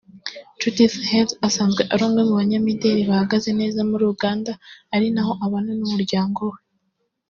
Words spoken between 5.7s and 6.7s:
n’umuryango we